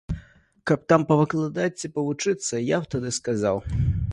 Каб 0.69 0.87
там 0.93 1.01
павыкладаць 1.11 1.67
ці 1.79 1.91
павучыцца, 1.99 2.63
я 2.75 2.81
б 2.87 2.91
тады 2.95 3.09
сказаў. 3.19 3.63